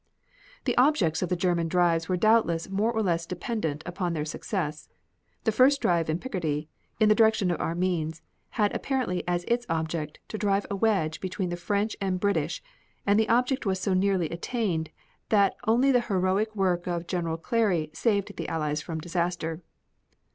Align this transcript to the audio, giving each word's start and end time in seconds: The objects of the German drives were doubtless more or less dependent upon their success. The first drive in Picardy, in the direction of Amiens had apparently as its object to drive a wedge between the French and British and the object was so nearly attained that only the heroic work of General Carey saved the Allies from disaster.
The 0.65 0.75
objects 0.79 1.21
of 1.21 1.29
the 1.29 1.35
German 1.35 1.67
drives 1.67 2.09
were 2.09 2.17
doubtless 2.17 2.67
more 2.71 2.91
or 2.91 3.03
less 3.03 3.27
dependent 3.27 3.83
upon 3.85 4.13
their 4.13 4.25
success. 4.25 4.89
The 5.43 5.51
first 5.51 5.79
drive 5.79 6.09
in 6.09 6.17
Picardy, 6.17 6.69
in 6.99 7.07
the 7.07 7.13
direction 7.13 7.51
of 7.51 7.61
Amiens 7.61 8.23
had 8.57 8.75
apparently 8.75 9.23
as 9.27 9.43
its 9.47 9.67
object 9.69 10.17
to 10.29 10.39
drive 10.39 10.65
a 10.71 10.75
wedge 10.75 11.21
between 11.21 11.49
the 11.51 11.55
French 11.55 11.95
and 12.01 12.19
British 12.19 12.63
and 13.05 13.19
the 13.19 13.29
object 13.29 13.67
was 13.67 13.79
so 13.79 13.93
nearly 13.93 14.29
attained 14.31 14.89
that 15.29 15.53
only 15.67 15.91
the 15.91 16.01
heroic 16.01 16.55
work 16.55 16.87
of 16.87 17.05
General 17.05 17.37
Carey 17.37 17.91
saved 17.93 18.35
the 18.35 18.49
Allies 18.49 18.81
from 18.81 18.97
disaster. 19.01 19.61